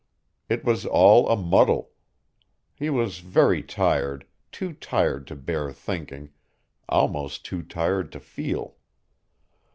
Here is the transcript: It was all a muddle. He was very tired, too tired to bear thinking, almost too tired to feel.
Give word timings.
It 0.49 0.65
was 0.65 0.87
all 0.87 1.29
a 1.29 1.35
muddle. 1.37 1.91
He 2.73 2.89
was 2.89 3.19
very 3.19 3.61
tired, 3.61 4.25
too 4.51 4.73
tired 4.73 5.27
to 5.27 5.35
bear 5.35 5.71
thinking, 5.71 6.31
almost 6.89 7.45
too 7.45 7.61
tired 7.61 8.11
to 8.13 8.19
feel. 8.19 8.77